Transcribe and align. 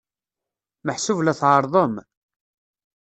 Meḥsub 0.85 1.19
la 1.21 1.33
tɛerrḍem? 1.39 1.93